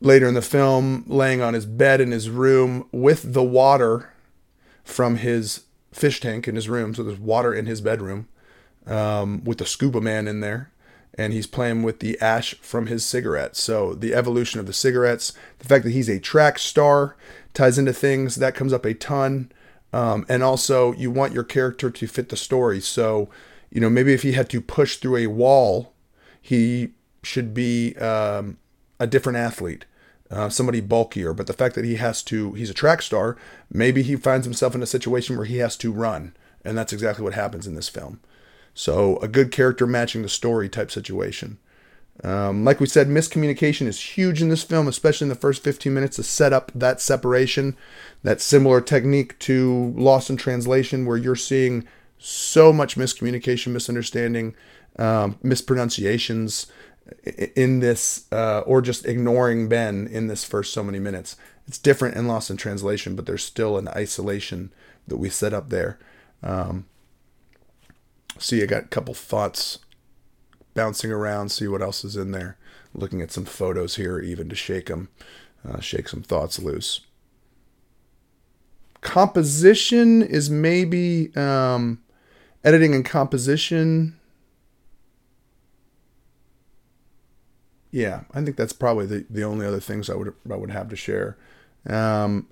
later 0.00 0.26
in 0.26 0.34
the 0.34 0.42
film 0.42 1.04
laying 1.06 1.40
on 1.40 1.54
his 1.54 1.64
bed 1.64 2.00
in 2.00 2.10
his 2.10 2.28
room 2.28 2.86
with 2.92 3.32
the 3.32 3.42
water 3.42 4.10
from 4.84 5.16
his 5.16 5.64
fish 5.96 6.20
tank 6.20 6.46
in 6.46 6.54
his 6.54 6.68
room, 6.68 6.94
so 6.94 7.02
there's 7.02 7.18
water 7.18 7.54
in 7.54 7.66
his 7.66 7.80
bedroom, 7.80 8.28
um, 8.86 9.42
with 9.44 9.58
the 9.58 9.66
scuba 9.66 10.00
man 10.00 10.28
in 10.28 10.40
there, 10.40 10.70
and 11.14 11.32
he's 11.32 11.46
playing 11.46 11.82
with 11.82 12.00
the 12.00 12.20
ash 12.20 12.54
from 12.60 12.86
his 12.86 13.04
cigarettes. 13.04 13.60
So 13.60 13.94
the 13.94 14.14
evolution 14.14 14.60
of 14.60 14.66
the 14.66 14.72
cigarettes, 14.72 15.32
the 15.58 15.66
fact 15.66 15.84
that 15.84 15.90
he's 15.90 16.08
a 16.08 16.20
track 16.20 16.58
star 16.58 17.16
ties 17.54 17.78
into 17.78 17.92
things 17.92 18.36
that 18.36 18.54
comes 18.54 18.72
up 18.72 18.84
a 18.84 18.94
ton, 18.94 19.50
um, 19.92 20.26
and 20.28 20.42
also 20.42 20.92
you 20.92 21.10
want 21.10 21.32
your 21.32 21.44
character 21.44 21.90
to 21.90 22.06
fit 22.06 22.28
the 22.28 22.36
story. 22.36 22.80
So 22.80 23.30
you 23.70 23.80
know 23.80 23.90
maybe 23.90 24.12
if 24.12 24.22
he 24.22 24.32
had 24.32 24.50
to 24.50 24.60
push 24.60 24.96
through 24.96 25.16
a 25.16 25.26
wall, 25.28 25.94
he 26.40 26.90
should 27.22 27.54
be 27.54 27.96
um, 27.96 28.58
a 29.00 29.06
different 29.06 29.38
athlete 29.38 29.86
uh, 30.30 30.48
somebody 30.48 30.80
bulkier. 30.80 31.32
But 31.32 31.46
the 31.46 31.52
fact 31.52 31.74
that 31.74 31.84
he 31.84 31.96
has 31.96 32.22
to, 32.24 32.52
he's 32.52 32.70
a 32.70 32.74
track 32.74 33.02
star, 33.02 33.36
maybe 33.70 34.02
he 34.02 34.16
finds 34.16 34.46
himself 34.46 34.74
in 34.74 34.82
a 34.82 34.86
situation 34.86 35.36
where 35.36 35.46
he 35.46 35.58
has 35.58 35.76
to 35.78 35.92
run. 35.92 36.34
And 36.64 36.76
that's 36.76 36.92
exactly 36.92 37.22
what 37.24 37.34
happens 37.34 37.66
in 37.66 37.74
this 37.74 37.88
film. 37.88 38.20
So 38.74 39.18
a 39.18 39.28
good 39.28 39.52
character 39.52 39.86
matching 39.86 40.22
the 40.22 40.28
story 40.28 40.68
type 40.68 40.90
situation. 40.90 41.58
Um, 42.24 42.64
like 42.64 42.80
we 42.80 42.86
said, 42.86 43.08
miscommunication 43.08 43.86
is 43.86 44.00
huge 44.00 44.40
in 44.40 44.48
this 44.48 44.62
film, 44.62 44.88
especially 44.88 45.26
in 45.26 45.28
the 45.28 45.34
first 45.34 45.62
15 45.62 45.92
minutes 45.92 46.16
to 46.16 46.22
set 46.22 46.52
up 46.52 46.72
that 46.74 47.00
separation. 47.00 47.76
That 48.22 48.40
similar 48.40 48.80
technique 48.80 49.38
to 49.40 49.92
Lost 49.96 50.30
in 50.30 50.36
Translation, 50.36 51.06
where 51.06 51.16
you're 51.16 51.36
seeing 51.36 51.86
so 52.18 52.72
much 52.72 52.96
miscommunication, 52.96 53.68
misunderstanding, 53.72 54.54
um, 54.98 55.38
mispronunciations, 55.42 56.66
in 57.54 57.80
this, 57.80 58.30
uh, 58.32 58.60
or 58.60 58.80
just 58.82 59.06
ignoring 59.06 59.68
Ben 59.68 60.06
in 60.06 60.26
this 60.26 60.44
first 60.44 60.72
so 60.72 60.82
many 60.82 60.98
minutes. 60.98 61.36
It's 61.66 61.78
different 61.78 62.16
in 62.16 62.28
Lost 62.28 62.50
in 62.50 62.56
Translation, 62.56 63.16
but 63.16 63.26
there's 63.26 63.44
still 63.44 63.76
an 63.76 63.88
isolation 63.88 64.72
that 65.06 65.16
we 65.16 65.28
set 65.28 65.52
up 65.52 65.70
there. 65.70 65.98
Um, 66.42 66.86
see, 68.38 68.62
I 68.62 68.66
got 68.66 68.84
a 68.84 68.88
couple 68.88 69.14
thoughts 69.14 69.78
bouncing 70.74 71.10
around, 71.10 71.50
see 71.50 71.66
what 71.66 71.82
else 71.82 72.04
is 72.04 72.16
in 72.16 72.30
there. 72.32 72.56
Looking 72.94 73.20
at 73.20 73.32
some 73.32 73.44
photos 73.44 73.96
here, 73.96 74.20
even 74.20 74.48
to 74.48 74.54
shake 74.54 74.86
them, 74.86 75.08
uh, 75.68 75.80
shake 75.80 76.08
some 76.08 76.22
thoughts 76.22 76.58
loose. 76.58 77.00
Composition 79.00 80.22
is 80.22 80.48
maybe 80.48 81.34
um, 81.36 82.00
editing 82.64 82.94
and 82.94 83.04
composition 83.04 84.15
yeah, 87.96 88.24
I 88.34 88.42
think 88.42 88.58
that's 88.58 88.74
probably 88.74 89.06
the, 89.06 89.24
the 89.30 89.42
only 89.42 89.64
other 89.64 89.80
things 89.80 90.10
I 90.10 90.14
would 90.14 90.34
I 90.50 90.54
would 90.54 90.70
have 90.70 90.90
to 90.90 90.96
share. 90.96 91.38
Um, 91.88 92.46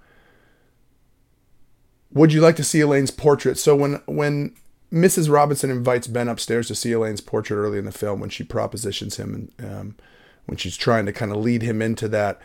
would 2.10 2.32
you 2.32 2.40
like 2.40 2.56
to 2.56 2.64
see 2.64 2.80
Elaine's 2.80 3.10
portrait? 3.10 3.58
So 3.58 3.76
when 3.76 4.00
when 4.06 4.56
Mrs. 4.90 5.30
Robinson 5.30 5.68
invites 5.68 6.06
Ben 6.06 6.28
upstairs 6.28 6.66
to 6.68 6.74
see 6.74 6.92
Elaine's 6.92 7.20
portrait 7.20 7.58
early 7.58 7.78
in 7.78 7.84
the 7.84 7.92
film, 7.92 8.20
when 8.20 8.30
she 8.30 8.42
propositions 8.42 9.18
him 9.18 9.52
and 9.58 9.70
um, 9.70 9.96
when 10.46 10.56
she's 10.56 10.78
trying 10.78 11.04
to 11.04 11.12
kind 11.12 11.30
of 11.30 11.36
lead 11.36 11.60
him 11.60 11.82
into 11.82 12.08
that. 12.08 12.40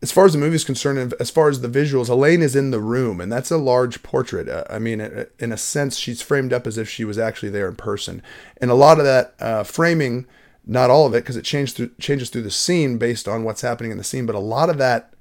As 0.00 0.12
far 0.12 0.24
as 0.24 0.32
the 0.32 0.38
movie 0.38 0.56
is 0.56 0.64
concerned, 0.64 1.12
as 1.20 1.30
far 1.30 1.50
as 1.50 1.60
the 1.60 1.68
visuals, 1.68 2.08
Elaine 2.08 2.42
is 2.42 2.56
in 2.56 2.70
the 2.70 2.80
room, 2.80 3.20
and 3.20 3.30
that's 3.30 3.50
a 3.50 3.58
large 3.58 4.02
portrait. 4.02 4.48
Uh, 4.48 4.64
I 4.70 4.78
mean, 4.78 5.26
in 5.38 5.52
a 5.52 5.58
sense, 5.58 5.98
she's 5.98 6.22
framed 6.22 6.54
up 6.54 6.66
as 6.66 6.78
if 6.78 6.88
she 6.88 7.04
was 7.04 7.18
actually 7.18 7.50
there 7.50 7.68
in 7.68 7.76
person, 7.76 8.22
and 8.58 8.70
a 8.70 8.74
lot 8.74 8.98
of 8.98 9.04
that 9.04 9.34
uh, 9.40 9.62
framing 9.62 10.26
not 10.66 10.90
all 10.90 11.06
of 11.06 11.14
it 11.14 11.22
because 11.22 11.36
it 11.36 11.44
changes 11.44 11.74
through, 11.74 11.90
changes 12.00 12.30
through 12.30 12.42
the 12.42 12.50
scene 12.50 12.98
based 12.98 13.28
on 13.28 13.44
what's 13.44 13.60
happening 13.60 13.90
in 13.90 13.98
the 13.98 14.04
scene, 14.04 14.26
but 14.26 14.34
a 14.34 14.40
lot 14.40 14.70
of 14.70 14.78
that 14.78 15.12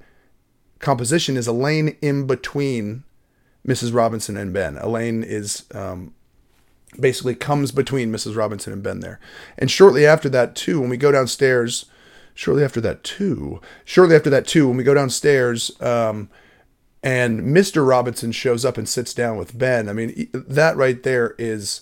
composition 0.79 1.37
is 1.37 1.47
Elaine 1.47 1.97
in 2.01 2.27
between 2.27 3.03
Mrs. 3.67 3.93
Robinson 3.93 4.37
and 4.37 4.53
Ben. 4.53 4.77
Elaine 4.77 5.23
is 5.23 5.65
um, 5.73 6.13
basically 6.99 7.35
comes 7.35 7.71
between 7.71 8.11
Mrs. 8.11 8.35
Robinson 8.35 8.73
and 8.73 8.83
Ben 8.83 8.99
there. 8.99 9.19
And 9.57 9.71
shortly 9.71 10.05
after 10.05 10.29
that, 10.29 10.55
too, 10.55 10.79
when 10.79 10.89
we 10.89 10.97
go 10.97 11.11
downstairs, 11.11 11.85
shortly 12.33 12.63
after 12.63 12.81
that, 12.81 13.03
too, 13.03 13.61
shortly 13.85 14.15
after 14.15 14.29
that, 14.29 14.47
too, 14.47 14.67
when 14.67 14.77
we 14.77 14.83
go 14.83 14.93
downstairs, 14.93 15.71
um, 15.81 16.29
and 17.01 17.41
Mr. 17.41 17.85
Robinson 17.85 18.31
shows 18.31 18.63
up 18.63 18.77
and 18.77 18.87
sits 18.87 19.13
down 19.13 19.37
with 19.37 19.57
Ben. 19.57 19.89
I 19.89 19.93
mean, 19.93 20.29
that 20.33 20.77
right 20.77 21.01
there 21.03 21.35
is. 21.37 21.81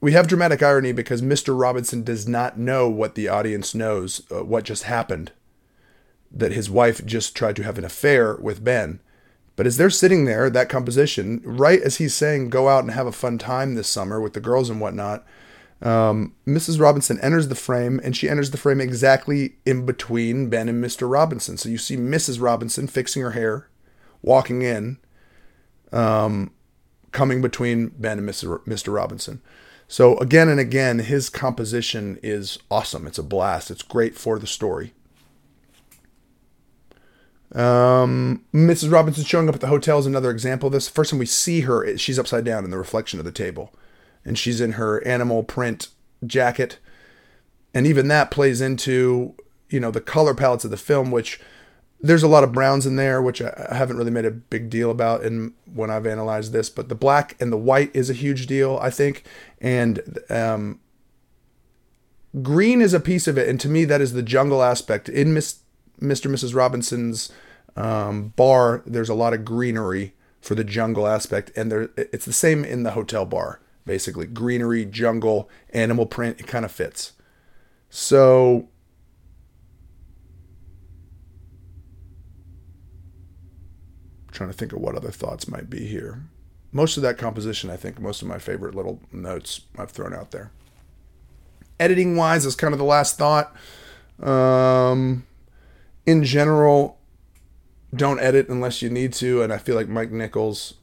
We 0.00 0.12
have 0.12 0.28
dramatic 0.28 0.62
irony 0.62 0.92
because 0.92 1.22
Mr. 1.22 1.58
Robinson 1.58 2.02
does 2.02 2.28
not 2.28 2.58
know 2.58 2.88
what 2.88 3.14
the 3.14 3.28
audience 3.28 3.74
knows, 3.74 4.22
uh, 4.30 4.44
what 4.44 4.64
just 4.64 4.84
happened. 4.84 5.32
That 6.30 6.52
his 6.52 6.68
wife 6.68 7.04
just 7.06 7.34
tried 7.34 7.56
to 7.56 7.62
have 7.62 7.78
an 7.78 7.84
affair 7.84 8.36
with 8.36 8.62
Ben. 8.62 9.00
But 9.56 9.66
as 9.66 9.78
they're 9.78 9.88
sitting 9.88 10.26
there, 10.26 10.50
that 10.50 10.68
composition, 10.68 11.40
right 11.42 11.80
as 11.80 11.96
he's 11.96 12.14
saying, 12.14 12.50
go 12.50 12.68
out 12.68 12.84
and 12.84 12.92
have 12.92 13.06
a 13.06 13.12
fun 13.12 13.38
time 13.38 13.74
this 13.74 13.88
summer 13.88 14.20
with 14.20 14.34
the 14.34 14.40
girls 14.40 14.68
and 14.68 14.80
whatnot, 14.80 15.24
um, 15.80 16.34
Mrs. 16.46 16.78
Robinson 16.78 17.18
enters 17.20 17.48
the 17.48 17.54
frame 17.54 17.98
and 18.04 18.14
she 18.14 18.28
enters 18.28 18.50
the 18.50 18.58
frame 18.58 18.80
exactly 18.80 19.56
in 19.64 19.86
between 19.86 20.50
Ben 20.50 20.68
and 20.68 20.84
Mr. 20.84 21.10
Robinson. 21.10 21.56
So 21.56 21.70
you 21.70 21.78
see 21.78 21.96
Mrs. 21.96 22.40
Robinson 22.40 22.86
fixing 22.86 23.22
her 23.22 23.30
hair, 23.30 23.68
walking 24.22 24.60
in, 24.60 24.98
um, 25.90 26.52
coming 27.12 27.40
between 27.40 27.88
Ben 27.88 28.18
and 28.18 28.28
Mr. 28.28 28.62
Mr. 28.66 28.94
Robinson. 28.94 29.40
So 29.88 30.18
again 30.18 30.48
and 30.48 30.58
again, 30.58 30.98
his 31.00 31.28
composition 31.28 32.18
is 32.22 32.58
awesome. 32.70 33.06
It's 33.06 33.18
a 33.18 33.22
blast. 33.22 33.70
It's 33.70 33.82
great 33.82 34.16
for 34.16 34.38
the 34.38 34.46
story. 34.46 34.92
Um, 37.54 38.44
Mrs. 38.52 38.90
Robinson 38.90 39.24
showing 39.24 39.48
up 39.48 39.54
at 39.54 39.60
the 39.60 39.68
hotel 39.68 39.98
is 39.98 40.06
another 40.06 40.30
example 40.30 40.66
of 40.66 40.72
this. 40.72 40.88
First 40.88 41.10
time 41.10 41.18
we 41.18 41.26
see 41.26 41.60
her, 41.62 41.96
she's 41.96 42.18
upside 42.18 42.44
down 42.44 42.64
in 42.64 42.70
the 42.70 42.78
reflection 42.78 43.18
of 43.18 43.24
the 43.24 43.32
table, 43.32 43.72
and 44.24 44.36
she's 44.36 44.60
in 44.60 44.72
her 44.72 45.06
animal 45.06 45.44
print 45.44 45.88
jacket, 46.26 46.78
and 47.72 47.86
even 47.86 48.08
that 48.08 48.30
plays 48.30 48.60
into 48.60 49.34
you 49.70 49.80
know 49.80 49.90
the 49.90 50.00
color 50.00 50.34
palettes 50.34 50.64
of 50.64 50.70
the 50.70 50.76
film, 50.76 51.10
which 51.10 51.40
there's 52.00 52.22
a 52.22 52.28
lot 52.28 52.44
of 52.44 52.52
browns 52.52 52.86
in 52.86 52.96
there, 52.96 53.22
which 53.22 53.40
I 53.40 53.74
haven't 53.74 53.96
really 53.96 54.10
made 54.10 54.24
a 54.24 54.30
big 54.30 54.68
deal 54.70 54.90
about 54.90 55.22
in 55.22 55.54
when 55.72 55.90
I've 55.90 56.06
analyzed 56.06 56.52
this, 56.52 56.68
but 56.68 56.88
the 56.88 56.94
black 56.94 57.36
and 57.40 57.52
the 57.52 57.56
white 57.56 57.90
is 57.94 58.10
a 58.10 58.14
huge 58.14 58.46
deal, 58.46 58.78
I 58.82 58.90
think, 58.90 59.24
and 59.60 60.18
um, 60.28 60.80
green 62.42 62.80
is 62.80 62.92
a 62.92 63.00
piece 63.00 63.26
of 63.26 63.38
it, 63.38 63.48
and 63.48 63.58
to 63.60 63.68
me 63.68 63.84
that 63.86 64.00
is 64.00 64.12
the 64.12 64.22
jungle 64.22 64.62
aspect 64.62 65.08
in 65.08 65.32
Miss 65.32 65.60
Mr. 66.00 66.26
and 66.26 66.34
Mrs. 66.34 66.54
Robinson's 66.54 67.32
um, 67.76 68.28
bar, 68.36 68.82
there's 68.86 69.08
a 69.08 69.14
lot 69.14 69.32
of 69.32 69.44
greenery 69.44 70.14
for 70.40 70.54
the 70.54 70.64
jungle 70.64 71.06
aspect, 71.06 71.50
and 71.56 71.72
there 71.72 71.90
it's 71.96 72.26
the 72.26 72.32
same 72.32 72.64
in 72.64 72.82
the 72.82 72.92
hotel 72.92 73.24
bar. 73.24 73.60
Basically, 73.86 74.26
greenery, 74.26 74.84
jungle, 74.84 75.48
animal 75.70 76.06
print, 76.06 76.40
it 76.40 76.46
kind 76.46 76.64
of 76.64 76.72
fits. 76.72 77.12
So 77.88 78.68
trying 84.36 84.50
to 84.50 84.56
think 84.56 84.72
of 84.72 84.80
what 84.80 84.94
other 84.94 85.10
thoughts 85.10 85.48
might 85.48 85.68
be 85.68 85.86
here. 85.86 86.22
Most 86.72 86.96
of 86.96 87.02
that 87.02 87.18
composition, 87.18 87.70
I 87.70 87.76
think, 87.76 87.98
most 87.98 88.22
of 88.22 88.28
my 88.28 88.38
favorite 88.38 88.74
little 88.74 89.00
notes 89.10 89.62
I've 89.78 89.90
thrown 89.90 90.14
out 90.14 90.30
there. 90.30 90.50
Editing 91.80 92.16
wise 92.16 92.46
is 92.46 92.54
kind 92.54 92.72
of 92.72 92.78
the 92.78 92.84
last 92.84 93.18
thought. 93.18 93.54
Um, 94.22 95.26
in 96.04 96.24
general, 96.24 96.98
don't 97.94 98.20
edit 98.20 98.48
unless 98.48 98.82
you 98.82 98.90
need 98.90 99.12
to, 99.14 99.42
and 99.42 99.52
I 99.52 99.58
feel 99.58 99.74
like 99.74 99.88
Mike 99.88 100.10
Nichols 100.10 100.74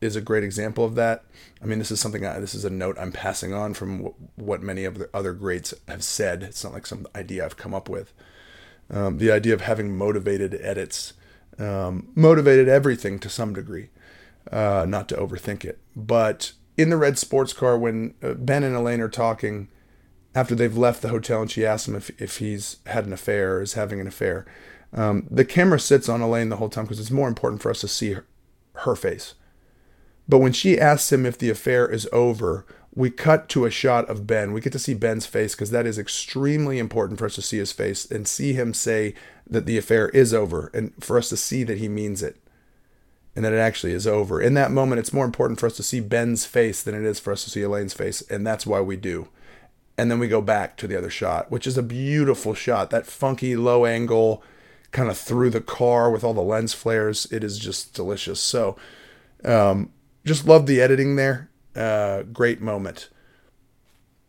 is 0.00 0.16
a 0.16 0.20
great 0.20 0.42
example 0.42 0.84
of 0.84 0.94
that. 0.96 1.24
I 1.62 1.66
mean, 1.66 1.78
this 1.78 1.90
is 1.90 2.00
something 2.00 2.26
I, 2.26 2.40
this 2.40 2.54
is 2.54 2.64
a 2.64 2.70
note 2.70 2.96
I'm 2.98 3.12
passing 3.12 3.54
on 3.54 3.74
from 3.74 4.12
what 4.36 4.62
many 4.62 4.84
of 4.84 4.98
the 4.98 5.08
other 5.14 5.32
greats 5.32 5.72
have 5.86 6.02
said. 6.02 6.42
It's 6.42 6.64
not 6.64 6.72
like 6.72 6.86
some 6.86 7.06
idea 7.14 7.44
I've 7.44 7.56
come 7.56 7.72
up 7.72 7.88
with. 7.88 8.12
Um, 8.90 9.18
the 9.18 9.30
idea 9.30 9.54
of 9.54 9.60
having 9.60 9.96
motivated 9.96 10.58
edits, 10.60 11.12
um, 11.62 12.08
motivated 12.14 12.68
everything 12.68 13.18
to 13.20 13.28
some 13.28 13.52
degree, 13.52 13.88
uh, 14.50 14.86
not 14.88 15.08
to 15.10 15.16
overthink 15.16 15.64
it. 15.64 15.78
But 15.94 16.52
in 16.76 16.90
the 16.90 16.96
red 16.96 17.18
sports 17.18 17.52
car, 17.52 17.78
when 17.78 18.14
uh, 18.22 18.34
Ben 18.34 18.64
and 18.64 18.74
Elaine 18.74 19.00
are 19.00 19.08
talking, 19.08 19.68
after 20.34 20.54
they've 20.54 20.76
left 20.76 21.02
the 21.02 21.08
hotel 21.08 21.42
and 21.42 21.50
she 21.50 21.66
asks 21.66 21.88
him 21.88 21.94
if, 21.94 22.10
if 22.20 22.38
he's 22.38 22.78
had 22.86 23.06
an 23.06 23.12
affair 23.12 23.56
or 23.56 23.62
is 23.62 23.74
having 23.74 24.00
an 24.00 24.06
affair. 24.06 24.46
Um, 24.94 25.26
the 25.30 25.44
camera 25.44 25.80
sits 25.80 26.08
on 26.08 26.20
Elaine 26.20 26.48
the 26.48 26.56
whole 26.56 26.68
time 26.68 26.84
because 26.84 27.00
it's 27.00 27.10
more 27.10 27.28
important 27.28 27.62
for 27.62 27.70
us 27.70 27.80
to 27.80 27.88
see 27.88 28.12
her, 28.12 28.26
her 28.74 28.96
face. 28.96 29.34
But 30.28 30.38
when 30.38 30.52
she 30.52 30.78
asks 30.78 31.12
him 31.12 31.26
if 31.26 31.38
the 31.38 31.50
affair 31.50 31.86
is 31.86 32.08
over, 32.12 32.66
we 32.94 33.10
cut 33.10 33.48
to 33.50 33.64
a 33.64 33.70
shot 33.70 34.08
of 34.08 34.26
Ben. 34.26 34.52
We 34.52 34.60
get 34.60 34.72
to 34.72 34.78
see 34.78 34.94
Ben's 34.94 35.26
face 35.26 35.54
because 35.54 35.70
that 35.70 35.86
is 35.86 35.98
extremely 35.98 36.78
important 36.78 37.18
for 37.18 37.26
us 37.26 37.34
to 37.36 37.42
see 37.42 37.58
his 37.58 37.72
face 37.72 38.10
and 38.10 38.28
see 38.28 38.52
him 38.52 38.74
say 38.74 39.14
that 39.48 39.66
the 39.66 39.78
affair 39.78 40.08
is 40.10 40.34
over 40.34 40.70
and 40.74 40.92
for 41.02 41.16
us 41.16 41.28
to 41.30 41.36
see 41.36 41.64
that 41.64 41.78
he 41.78 41.88
means 41.88 42.22
it 42.22 42.36
and 43.34 43.44
that 43.44 43.52
it 43.54 43.58
actually 43.58 43.92
is 43.92 44.06
over. 44.06 44.40
In 44.40 44.54
that 44.54 44.70
moment, 44.70 44.98
it's 44.98 45.12
more 45.12 45.24
important 45.24 45.58
for 45.58 45.66
us 45.66 45.76
to 45.76 45.82
see 45.82 46.00
Ben's 46.00 46.44
face 46.44 46.82
than 46.82 46.94
it 46.94 47.02
is 47.02 47.18
for 47.18 47.32
us 47.32 47.44
to 47.44 47.50
see 47.50 47.62
Elaine's 47.62 47.94
face, 47.94 48.20
and 48.22 48.46
that's 48.46 48.66
why 48.66 48.80
we 48.82 48.96
do 48.96 49.28
and 49.98 50.10
then 50.10 50.18
we 50.18 50.28
go 50.28 50.40
back 50.40 50.76
to 50.76 50.86
the 50.86 50.96
other 50.96 51.10
shot, 51.10 51.50
which 51.50 51.66
is 51.66 51.76
a 51.76 51.82
beautiful 51.82 52.54
shot. 52.54 52.90
That 52.90 53.06
funky 53.06 53.56
low 53.56 53.84
angle, 53.84 54.42
kind 54.90 55.10
of 55.10 55.18
through 55.18 55.50
the 55.50 55.60
car 55.60 56.10
with 56.10 56.24
all 56.24 56.34
the 56.34 56.40
lens 56.40 56.74
flares. 56.74 57.26
It 57.30 57.44
is 57.44 57.58
just 57.58 57.94
delicious. 57.94 58.40
So, 58.40 58.76
um, 59.44 59.92
just 60.24 60.46
love 60.46 60.66
the 60.66 60.80
editing 60.80 61.16
there. 61.16 61.50
Uh, 61.74 62.22
great 62.22 62.60
moment. 62.60 63.08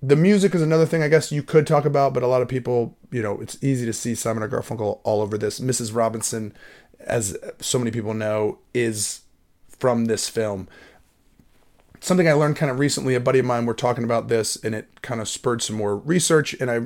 The 0.01 0.15
music 0.15 0.53
is 0.53 0.61
another 0.61 0.85
thing 0.85 1.01
I 1.01 1.07
guess 1.07 1.31
you 1.31 1.43
could 1.43 1.65
talk 1.65 1.85
about, 1.85 2.13
but 2.13 2.23
a 2.23 2.27
lot 2.27 2.41
of 2.41 2.47
people, 2.47 2.97
you 3.11 3.21
know, 3.21 3.39
it's 3.39 3.61
easy 3.63 3.85
to 3.85 3.93
see 3.93 4.15
Simon 4.15 4.43
and 4.43 4.51
Garfunkel 4.51 4.99
all 5.03 5.21
over 5.21 5.37
this. 5.37 5.59
Mrs. 5.59 5.95
Robinson, 5.95 6.53
as 6.99 7.37
so 7.59 7.79
many 7.79 7.91
people 7.91 8.13
know, 8.13 8.59
is 8.73 9.21
from 9.69 10.05
this 10.05 10.27
film 10.27 10.67
something 12.03 12.27
I 12.27 12.33
learned 12.33 12.57
kind 12.57 12.69
of 12.69 12.79
recently. 12.79 13.15
A 13.15 13.19
buddy 13.19 13.39
of 13.39 13.45
mine 13.45 13.65
were 13.65 13.73
talking 13.73 14.03
about 14.03 14.27
this, 14.27 14.55
and 14.57 14.75
it 14.75 15.01
kind 15.01 15.21
of 15.21 15.29
spurred 15.29 15.61
some 15.61 15.77
more 15.77 15.95
research. 15.95 16.53
And 16.59 16.69
I, 16.69 16.81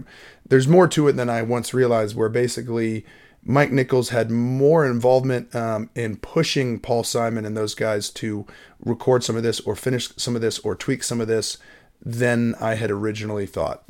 there's 0.47 0.67
more 0.67 0.87
to 0.89 1.07
it 1.07 1.13
than 1.13 1.29
I 1.29 1.41
once 1.41 1.73
realized. 1.73 2.15
Where 2.15 2.29
basically, 2.29 3.05
Mike 3.49 3.71
Nichols 3.71 4.09
had 4.09 4.29
more 4.29 4.85
involvement 4.85 5.55
um, 5.55 5.89
in 5.95 6.17
pushing 6.17 6.81
Paul 6.81 7.05
Simon 7.05 7.45
and 7.45 7.55
those 7.55 7.73
guys 7.73 8.09
to 8.09 8.45
record 8.83 9.23
some 9.23 9.37
of 9.37 9.43
this, 9.43 9.61
or 9.61 9.73
finish 9.73 10.09
some 10.17 10.35
of 10.35 10.41
this, 10.41 10.59
or 10.59 10.75
tweak 10.75 11.01
some 11.01 11.21
of 11.21 11.29
this 11.29 11.57
than 12.05 12.55
I 12.55 12.75
had 12.75 12.91
originally 12.91 13.45
thought. 13.45 13.83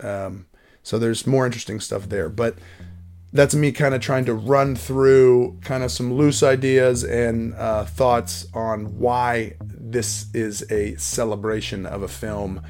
Um, 0.00 0.46
so 0.82 0.98
there's 0.98 1.26
more 1.26 1.46
interesting 1.46 1.80
stuff 1.80 2.10
there, 2.10 2.28
but 2.28 2.56
that's 3.32 3.54
me 3.54 3.72
kind 3.72 3.94
of 3.94 4.02
trying 4.02 4.26
to 4.26 4.34
run 4.34 4.76
through 4.76 5.58
kind 5.62 5.82
of 5.82 5.90
some 5.90 6.12
loose 6.12 6.42
ideas 6.42 7.02
and 7.02 7.54
uh, 7.54 7.86
thoughts 7.86 8.48
on 8.52 8.98
why 8.98 9.54
this 9.62 10.26
is 10.34 10.70
a 10.70 10.94
celebration 10.96 11.86
of 11.86 12.02
a 12.02 12.08
film. 12.08 12.60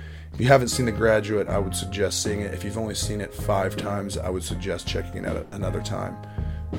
You 0.40 0.46
haven't 0.46 0.68
seen 0.68 0.86
The 0.86 0.92
Graduate, 0.92 1.48
I 1.48 1.58
would 1.58 1.76
suggest 1.76 2.22
seeing 2.22 2.40
it. 2.40 2.54
If 2.54 2.64
you've 2.64 2.78
only 2.78 2.94
seen 2.94 3.20
it 3.20 3.34
five 3.34 3.76
times, 3.76 4.16
I 4.16 4.30
would 4.30 4.42
suggest 4.42 4.88
checking 4.88 5.24
it 5.24 5.28
out 5.28 5.46
another 5.52 5.82
time. 5.82 6.16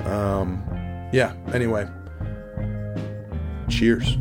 Um, 0.03 0.63
yeah, 1.13 1.35
anyway, 1.53 1.87
cheers. 3.69 4.17